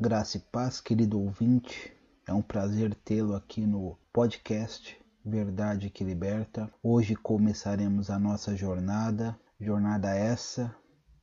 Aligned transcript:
Graça 0.00 0.36
e 0.36 0.40
paz, 0.40 0.80
querido 0.80 1.20
ouvinte. 1.20 1.92
É 2.24 2.32
um 2.32 2.40
prazer 2.40 2.94
tê-lo 2.94 3.34
aqui 3.34 3.66
no 3.66 3.98
podcast 4.12 4.96
Verdade 5.24 5.90
que 5.90 6.04
Liberta. 6.04 6.72
Hoje 6.80 7.16
começaremos 7.16 8.08
a 8.08 8.16
nossa 8.16 8.54
jornada, 8.54 9.36
jornada 9.58 10.14
essa, 10.14 10.72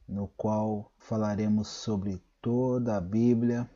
no 0.05 0.27
qual 0.27 0.91
falaremos 0.97 1.69
sobre 1.69 2.21
toda 2.41 2.97
a 2.97 2.99
Bíblia, 2.99 3.69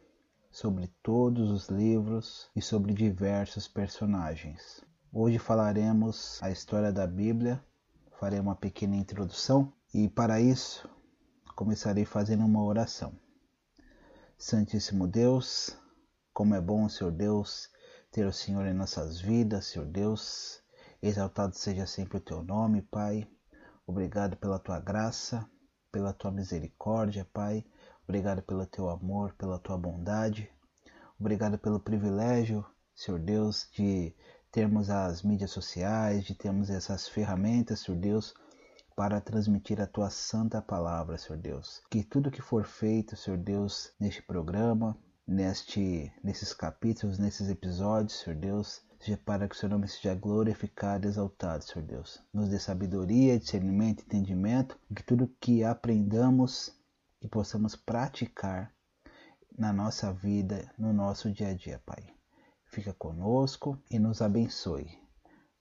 sobre 0.51 0.89
todos 1.02 1.50
os 1.50 1.70
livros 1.70 2.52
e 2.54 2.61
sobre 2.61 2.93
diversos 2.93 3.70
personagens. 3.70 4.83
Hoje 5.13 5.39
falaremos 5.39 6.43
a 6.43 6.52
história 6.52 6.91
da 6.91 7.07
Bíblia, 7.07 7.63
farei 8.19 8.41
uma 8.41 8.54
pequena 8.54 8.97
introdução 8.97 9.71
e 9.93 10.10
para 10.10 10.41
isso 10.41 10.89
começarei 11.55 12.04
fazendo 12.04 12.43
uma 12.43 12.61
oração. 12.61 13.13
Santíssimo 14.42 15.06
Deus, 15.06 15.75
como 16.34 16.56
é 16.56 16.61
bom, 16.61 16.88
Senhor 16.88 17.11
Deus, 17.11 17.70
ter 18.10 18.25
o 18.25 18.32
Senhor 18.32 18.66
em 18.66 18.74
nossas 18.74 19.20
vidas, 19.20 19.66
Senhor 19.66 19.86
Deus. 19.86 20.64
Exaltado 21.02 21.57
seja 21.57 21.86
sempre 21.86 22.20
o 22.20 22.21
teu 22.21 22.42
nome, 22.42 22.82
Pai. 22.83 23.28
Obrigado 23.86 24.38
pela 24.38 24.57
tua 24.57 24.80
graça, 24.80 25.46
pela 25.92 26.14
tua 26.14 26.32
misericórdia, 26.32 27.28
Pai. 27.33 27.66
Obrigado 28.06 28.42
pelo 28.42 28.66
teu 28.66 28.89
amor, 28.89 29.33
pela 29.33 29.60
tua 29.60 29.78
bondade. 29.78 30.50
Obrigado 31.19 31.58
pelo 31.58 31.78
privilégio, 31.78 32.66
Senhor 32.95 33.19
Deus, 33.19 33.67
de 33.73 34.16
termos 34.53 34.89
as 34.89 35.22
mídias 35.22 35.52
sociais, 35.52 36.23
de 36.23 36.33
termos 36.33 36.69
essas 36.69 37.09
ferramentas, 37.09 37.81
Senhor 37.81 38.00
Deus, 38.00 38.33
para 39.00 39.22
transmitir 39.22 39.80
a 39.80 39.88
tua 39.88 40.09
santa 40.09 40.61
palavra, 40.61 41.17
Senhor 41.17 41.39
Deus. 41.39 41.81
Que 41.89 42.03
tudo 42.03 42.30
que 42.30 42.42
for 42.42 42.66
feito, 42.66 43.16
Senhor 43.16 43.38
Deus, 43.38 43.94
neste 43.97 44.22
programa, 44.22 44.94
neste, 45.25 46.11
nesses 46.22 46.53
capítulos, 46.53 47.17
nesses 47.17 47.47
episódios, 47.47 48.19
Senhor 48.19 48.38
Deus, 48.38 48.81
seja 49.00 49.16
para 49.16 49.47
que 49.47 49.56
o 49.56 49.58
seu 49.58 49.69
nome 49.69 49.88
seja 49.88 50.14
glorificado 50.14 51.08
e 51.08 51.09
exaltado, 51.09 51.64
Senhor 51.64 51.86
Deus. 51.88 52.22
Nos 52.33 52.50
dê 52.50 52.59
sabedoria, 52.59 53.39
discernimento, 53.39 54.03
entendimento, 54.03 54.78
que 54.94 55.02
tudo 55.02 55.34
que 55.39 55.63
aprendamos 55.63 56.78
e 57.22 57.28
possamos 57.30 57.78
praticar 57.78 58.69
na 59.58 59.72
nossa 59.72 60.11
vida, 60.11 60.69
no 60.78 60.91
nosso 60.91 61.31
dia 61.31 61.47
a 61.47 61.53
dia, 61.53 61.81
Pai. 61.86 62.03
Fica 62.66 62.91
conosco 62.91 63.81
e 63.89 63.97
nos 63.97 64.22
abençoe. 64.22 64.89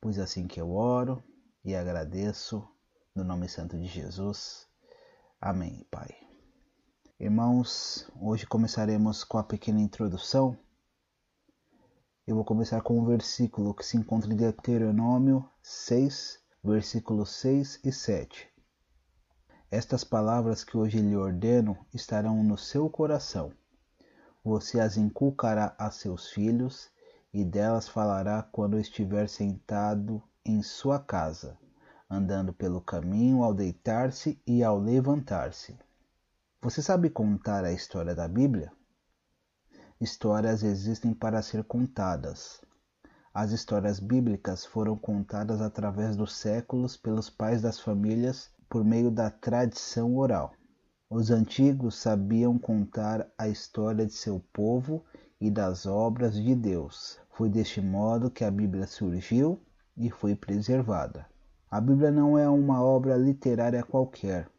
Pois 0.00 0.18
assim 0.18 0.48
que 0.48 0.60
eu 0.60 0.72
oro 0.72 1.22
e 1.64 1.76
agradeço 1.76 2.68
no 3.18 3.24
nome 3.24 3.48
santo 3.48 3.76
de 3.76 3.86
Jesus. 3.86 4.68
Amém, 5.40 5.84
Pai. 5.90 6.08
Irmãos, 7.18 8.08
hoje 8.20 8.46
começaremos 8.46 9.24
com 9.24 9.38
a 9.38 9.42
pequena 9.42 9.80
introdução. 9.80 10.56
Eu 12.24 12.36
vou 12.36 12.44
começar 12.44 12.80
com 12.80 12.96
um 12.96 13.04
versículo 13.04 13.74
que 13.74 13.84
se 13.84 13.96
encontra 13.96 14.32
em 14.32 14.36
Deuteronômio 14.36 15.44
6, 15.60 16.38
versículos 16.62 17.30
6 17.30 17.80
e 17.82 17.90
7. 17.90 18.48
Estas 19.68 20.04
palavras 20.04 20.62
que 20.62 20.76
hoje 20.76 21.00
lhe 21.00 21.16
ordeno 21.16 21.76
estarão 21.92 22.44
no 22.44 22.56
seu 22.56 22.88
coração. 22.88 23.50
Você 24.44 24.78
as 24.78 24.96
inculcará 24.96 25.74
a 25.76 25.90
seus 25.90 26.30
filhos 26.30 26.88
e 27.34 27.44
delas 27.44 27.88
falará 27.88 28.44
quando 28.44 28.78
estiver 28.78 29.28
sentado 29.28 30.22
em 30.44 30.62
sua 30.62 31.00
casa 31.00 31.58
andando 32.10 32.52
pelo 32.52 32.80
caminho 32.80 33.42
ao 33.42 33.52
deitar-se 33.52 34.40
e 34.46 34.62
ao 34.62 34.78
levantar-se. 34.78 35.76
Você 36.62 36.80
sabe 36.80 37.10
contar 37.10 37.64
a 37.64 37.72
história 37.72 38.14
da 38.14 38.26
Bíblia? 38.26 38.72
Histórias 40.00 40.62
existem 40.62 41.12
para 41.12 41.42
ser 41.42 41.64
contadas. 41.64 42.60
As 43.34 43.52
histórias 43.52 44.00
bíblicas 44.00 44.64
foram 44.64 44.96
contadas 44.96 45.60
através 45.60 46.16
dos 46.16 46.34
séculos 46.34 46.96
pelos 46.96 47.28
pais 47.28 47.62
das 47.62 47.78
famílias 47.78 48.50
por 48.68 48.84
meio 48.84 49.10
da 49.10 49.30
tradição 49.30 50.16
oral. 50.16 50.54
Os 51.10 51.30
antigos 51.30 51.96
sabiam 51.96 52.58
contar 52.58 53.30
a 53.38 53.48
história 53.48 54.04
de 54.06 54.12
seu 54.12 54.40
povo 54.52 55.04
e 55.40 55.50
das 55.50 55.86
obras 55.86 56.34
de 56.34 56.54
Deus. 56.54 57.20
Foi 57.30 57.48
deste 57.48 57.80
modo 57.80 58.30
que 58.30 58.44
a 58.44 58.50
Bíblia 58.50 58.86
surgiu 58.86 59.62
e 59.96 60.10
foi 60.10 60.34
preservada. 60.34 61.26
A 61.70 61.82
Bíblia 61.82 62.10
não 62.10 62.38
é 62.38 62.48
uma 62.48 62.82
obra 62.82 63.14
literária 63.14 63.82
qualquer. 63.82 64.50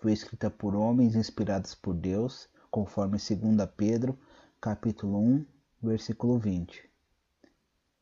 Foi 0.00 0.10
escrita 0.10 0.50
por 0.50 0.74
homens 0.74 1.14
inspirados 1.14 1.74
por 1.74 1.92
Deus, 1.92 2.48
conforme 2.70 3.18
2 3.18 3.68
Pedro, 3.76 4.18
capítulo 4.58 5.18
1, 5.18 5.44
versículo 5.82 6.38
20. 6.38 6.82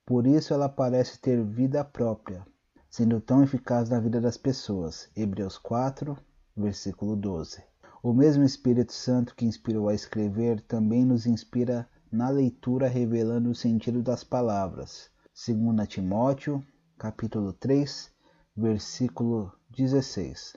Por 0.06 0.24
isso 0.24 0.54
ela 0.54 0.68
parece 0.68 1.18
ter 1.18 1.44
vida 1.44 1.84
própria, 1.84 2.46
sendo 2.88 3.20
tão 3.20 3.42
eficaz 3.42 3.90
na 3.90 3.98
vida 3.98 4.20
das 4.20 4.36
pessoas. 4.36 5.10
Hebreus 5.16 5.58
4, 5.58 6.16
versículo 6.56 7.16
12. 7.16 7.60
O 8.00 8.12
mesmo 8.12 8.44
Espírito 8.44 8.92
Santo 8.92 9.34
que 9.34 9.46
inspirou 9.46 9.88
a 9.88 9.94
escrever 9.94 10.60
também 10.60 11.04
nos 11.04 11.26
inspira 11.26 11.88
na 12.10 12.28
leitura 12.28 12.86
revelando 12.86 13.50
o 13.50 13.54
sentido 13.54 14.00
das 14.00 14.22
palavras. 14.22 15.10
2 15.44 15.88
Timóteo, 15.88 16.64
capítulo 16.96 17.52
3, 17.52 18.16
versículo 18.60 19.52
16. 19.70 20.56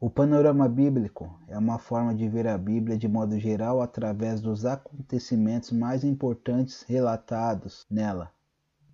O 0.00 0.10
panorama 0.10 0.68
bíblico 0.68 1.38
é 1.46 1.56
uma 1.56 1.78
forma 1.78 2.12
de 2.12 2.28
ver 2.28 2.48
a 2.48 2.58
Bíblia 2.58 2.98
de 2.98 3.06
modo 3.06 3.38
geral 3.38 3.80
através 3.80 4.40
dos 4.40 4.64
acontecimentos 4.64 5.70
mais 5.70 6.02
importantes 6.02 6.82
relatados 6.82 7.86
nela. 7.88 8.28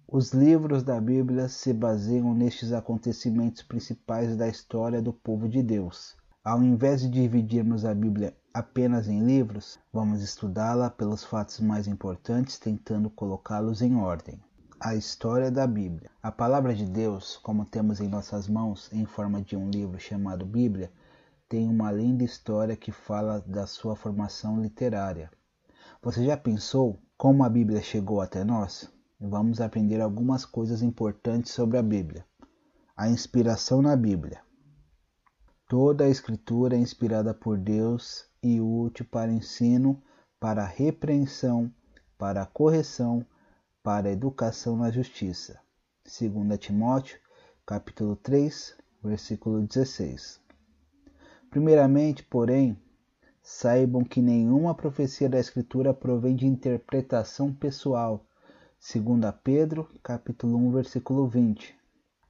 Os 0.07 0.35
livros 0.35 0.83
da 0.83 1.01
Bíblia 1.01 1.49
se 1.49 1.73
baseiam 1.73 2.35
nestes 2.35 2.71
acontecimentos 2.71 3.63
principais 3.63 4.37
da 4.37 4.47
história 4.47 5.01
do 5.01 5.15
povo 5.15 5.49
de 5.49 5.63
Deus. 5.63 6.15
Ao 6.45 6.63
invés 6.63 7.01
de 7.01 7.09
dividirmos 7.09 7.87
a 7.87 7.95
Bíblia 7.95 8.37
apenas 8.53 9.09
em 9.09 9.25
livros, 9.25 9.79
vamos 9.91 10.21
estudá-la 10.21 10.91
pelos 10.91 11.25
fatos 11.25 11.61
mais 11.61 11.89
importantes, 11.89 12.59
tentando 12.59 13.09
colocá-los 13.09 13.81
em 13.81 13.97
ordem 13.97 14.39
a 14.81 14.95
história 14.95 15.51
da 15.51 15.67
Bíblia. 15.67 16.09
A 16.23 16.31
palavra 16.31 16.73
de 16.73 16.85
Deus, 16.85 17.37
como 17.39 17.65
temos 17.65 18.01
em 18.01 18.09
nossas 18.09 18.47
mãos 18.47 18.89
em 18.93 19.05
forma 19.05 19.43
de 19.43 19.57
um 19.57 19.69
livro 19.69 19.99
chamado 19.99 20.47
Bíblia, 20.47 20.93
tem 21.49 21.69
uma 21.69 21.91
linda 21.91 22.23
história 22.23 22.77
que 22.77 22.93
fala 22.93 23.43
da 23.45 23.67
sua 23.67 23.97
formação 23.97 24.61
literária. 24.61 25.31
Você 26.01 26.25
já 26.25 26.37
pensou 26.37 26.97
como 27.17 27.43
a 27.43 27.49
Bíblia 27.49 27.83
chegou 27.83 28.21
até 28.21 28.45
nós? 28.45 28.89
Vamos 29.21 29.61
aprender 29.61 30.01
algumas 30.01 30.45
coisas 30.45 30.81
importantes 30.81 31.53
sobre 31.53 31.77
a 31.77 31.83
Bíblia. 31.83 32.25
A 32.97 33.09
inspiração 33.09 33.83
na 33.83 33.97
Bíblia. 33.97 34.41
Toda 35.69 36.05
a 36.05 36.09
Escritura 36.09 36.77
é 36.77 36.79
inspirada 36.79 37.35
por 37.35 37.59
Deus 37.59 38.27
e 38.41 38.61
útil 38.61 39.07
para 39.11 39.33
ensino, 39.33 40.01
para 40.39 40.65
repreensão, 40.65 41.69
para 42.17 42.47
correção, 42.47 43.27
para 43.89 44.11
a 44.11 44.13
educação 44.13 44.77
na 44.77 44.91
justiça. 44.91 45.59
2 46.05 46.59
Timóteo, 46.59 47.19
capítulo 47.65 48.17
3, 48.17 48.77
versículo 49.03 49.63
16. 49.63 50.39
Primeiramente, 51.49 52.23
porém, 52.23 52.79
saibam 53.43 54.05
que 54.05 54.21
nenhuma 54.21 54.75
profecia 54.75 55.27
da 55.27 55.41
Escritura 55.41 55.95
provém 55.95 56.37
de 56.37 56.47
interpretação 56.47 57.51
pessoal. 57.51 58.27
2 58.79 59.35
Pedro, 59.43 59.89
capítulo 60.03 60.59
1, 60.59 60.71
versículo 60.71 61.27
20. 61.27 61.75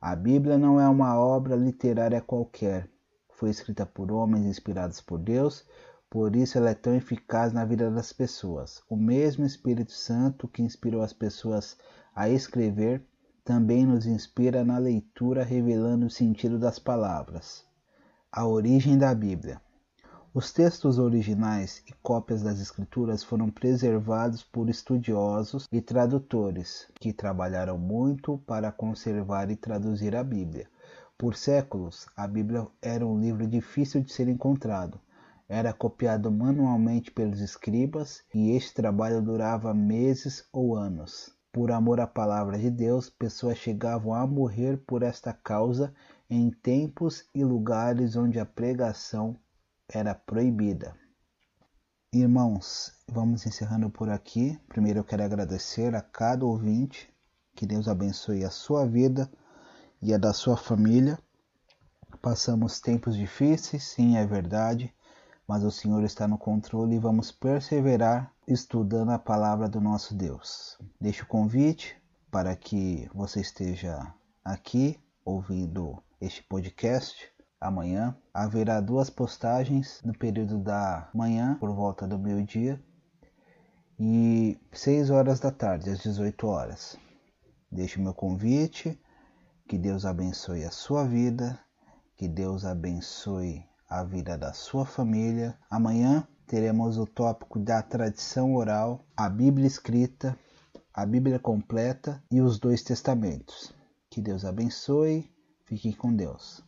A 0.00 0.15
Bíblia 0.15 0.56
não 0.56 0.79
é 0.79 0.88
uma 0.88 1.19
obra 1.19 1.56
literária 1.56 2.21
qualquer. 2.21 2.88
Foi 3.31 3.50
escrita 3.50 3.85
por 3.85 4.12
homens 4.12 4.47
inspirados 4.47 5.00
por 5.00 5.19
Deus, 5.19 5.67
por 6.11 6.35
isso 6.35 6.57
ela 6.57 6.71
é 6.71 6.75
tão 6.75 6.95
eficaz 6.95 7.53
na 7.53 7.67
vida 7.67 7.91
das 7.91 8.15
pessoas. 8.15 8.83
O 8.89 8.97
mesmo 8.97 9.45
Espírito 9.45 9.93
Santo 9.93 10.49
que 10.49 10.63
inspirou 10.63 11.03
as 11.03 11.13
pessoas 11.13 11.77
a 12.15 12.31
escrever 12.31 13.05
também 13.45 13.85
nos 13.85 14.07
inspira 14.07 14.65
na 14.65 14.79
leitura, 14.79 15.45
revelando 15.45 16.07
o 16.07 16.11
sentido 16.11 16.59
das 16.59 16.79
palavras. 16.79 17.63
A 18.33 18.47
origem 18.47 18.97
da 18.97 19.15
Bíblia. 19.15 19.61
Os 20.33 20.51
textos 20.51 20.99
originais 20.99 21.83
e 21.87 21.93
cópias 22.03 22.43
das 22.43 22.59
Escrituras 22.59 23.23
foram 23.23 23.51
preservados 23.51 24.43
por 24.43 24.71
estudiosos 24.71 25.69
e 25.71 25.83
tradutores 25.83 26.89
que 26.95 27.13
trabalharam 27.13 27.77
muito 27.77 28.39
para 28.47 28.73
conservar 28.73 29.51
e 29.51 29.57
traduzir 29.57 30.17
a 30.17 30.25
Bíblia. 30.25 30.71
Por 31.19 31.37
séculos, 31.37 32.07
a 32.17 32.27
Bíblia 32.27 32.67
era 32.81 33.07
um 33.07 33.21
livro 33.21 33.47
difícil 33.47 34.01
de 34.01 34.11
ser 34.11 34.29
encontrado 34.29 34.99
era 35.49 35.73
copiado 35.73 36.31
manualmente 36.31 37.11
pelos 37.11 37.41
escribas 37.41 38.23
e 38.35 38.50
este 38.50 38.75
trabalho 38.75 39.23
durava 39.23 39.73
meses 39.73 40.47
ou 40.53 40.77
anos. 40.77 41.35
Por 41.50 41.73
amor 41.73 42.00
à 42.00 42.06
palavra 42.06 42.59
de 42.59 42.71
Deus, 42.71 43.09
pessoas 43.09 43.56
chegavam 43.56 44.12
a 44.12 44.27
morrer 44.27 44.77
por 44.87 45.03
esta 45.03 45.33
causa 45.33 45.95
em 46.29 46.50
tempos 46.50 47.25
e 47.35 47.43
lugares 47.43 48.15
onde 48.15 48.39
a 48.39 48.45
pregação 48.45 49.35
era 49.89 50.15
proibida. 50.15 50.95
Irmãos, 52.12 52.93
vamos 53.11 53.47
encerrando 53.47 53.89
por 53.89 54.11
aqui. 54.11 54.61
Primeiro 54.69 55.00
eu 55.00 55.05
quero 55.05 55.25
agradecer 55.25 55.95
a 55.95 56.03
cada 56.03 56.45
ouvinte. 56.45 57.12
Que 57.55 57.67
Deus 57.67 57.89
abençoe 57.89 58.45
a 58.45 58.50
sua 58.50 58.87
vida 58.87 59.31
e 60.00 60.12
a 60.12 60.19
da 60.19 60.35
sua 60.35 60.56
família. 60.56 61.19
Passamos 62.21 62.81
tempos 62.81 63.17
difíceis, 63.17 63.85
sim, 63.85 64.17
é 64.17 64.27
verdade, 64.27 64.95
mas 65.49 65.65
o 65.65 65.71
Senhor 65.71 66.05
está 66.05 66.29
no 66.29 66.37
controle 66.37 66.97
e 66.97 66.99
vamos 66.99 67.33
perseverar 67.33 68.31
estudando 68.47 69.12
a 69.12 69.19
palavra 69.19 69.67
do 69.67 69.81
nosso 69.81 70.15
Deus. 70.15 70.79
Deixo 71.00 71.25
o 71.25 71.27
convite 71.27 71.97
para 72.31 72.55
que 72.55 73.09
você 73.15 73.41
esteja 73.41 74.12
aqui 74.45 75.00
ouvindo 75.25 76.03
este 76.21 76.43
podcast 76.43 77.33
amanhã. 77.59 78.15
Haverá 78.33 78.79
duas 78.79 79.09
postagens 79.09 80.03
no 80.05 80.12
período 80.12 80.59
da 80.59 81.09
manhã, 81.15 81.56
por 81.59 81.75
volta 81.75 82.06
do 82.06 82.19
meio-dia, 82.19 82.79
e 83.99 84.61
6 84.71 85.09
horas 85.09 85.41
da 85.41 85.50
tarde, 85.50 85.91
às 85.91 86.00
18 86.00 86.47
horas. 86.47 86.97
Deixo 87.73 88.03
meu 88.03 88.12
convite. 88.12 89.00
Que 89.67 89.77
Deus 89.77 90.06
abençoe 90.06 90.65
a 90.65 90.71
sua 90.71 91.05
vida, 91.05 91.59
que 92.17 92.27
Deus 92.27 92.65
abençoe 92.65 93.68
a 93.88 94.02
vida 94.05 94.37
da 94.37 94.52
sua 94.52 94.85
família. 94.85 95.58
Amanhã 95.70 96.26
teremos 96.46 96.99
o 96.99 97.06
tópico 97.06 97.58
da 97.58 97.82
tradição 97.82 98.55
oral, 98.55 99.05
a 99.17 99.29
Bíblia 99.29 99.67
escrita, 99.67 100.38
a 100.93 101.06
Bíblia 101.06 101.38
completa 101.38 102.23
e 102.31 102.40
os 102.40 102.58
dois 102.58 102.82
testamentos. 102.82 103.73
Que 104.11 104.20
Deus 104.20 104.44
abençoe. 104.44 105.31
Fiquem 105.64 105.93
com 105.93 106.14
Deus. 106.14 106.64